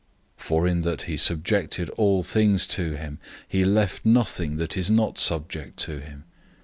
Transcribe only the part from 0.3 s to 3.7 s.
"{Psalm 8:4 6} For in that he subjected all things to him, he